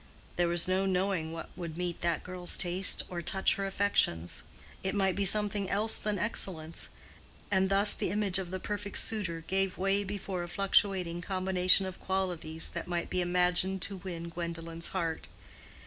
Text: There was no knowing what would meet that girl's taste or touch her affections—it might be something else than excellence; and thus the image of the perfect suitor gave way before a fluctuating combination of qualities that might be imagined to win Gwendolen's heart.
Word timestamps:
There 0.35 0.47
was 0.47 0.67
no 0.67 0.87
knowing 0.87 1.31
what 1.31 1.51
would 1.55 1.77
meet 1.77 1.99
that 2.01 2.23
girl's 2.23 2.57
taste 2.57 3.03
or 3.07 3.21
touch 3.21 3.53
her 3.53 3.67
affections—it 3.67 4.95
might 4.95 5.15
be 5.15 5.25
something 5.25 5.69
else 5.69 5.99
than 5.99 6.17
excellence; 6.17 6.89
and 7.51 7.69
thus 7.69 7.93
the 7.93 8.09
image 8.09 8.39
of 8.39 8.49
the 8.49 8.59
perfect 8.59 8.97
suitor 8.97 9.41
gave 9.45 9.77
way 9.77 10.03
before 10.03 10.41
a 10.41 10.47
fluctuating 10.47 11.21
combination 11.21 11.85
of 11.85 11.99
qualities 12.01 12.69
that 12.69 12.87
might 12.87 13.11
be 13.11 13.21
imagined 13.21 13.83
to 13.83 13.97
win 13.97 14.29
Gwendolen's 14.29 14.87
heart. 14.87 15.27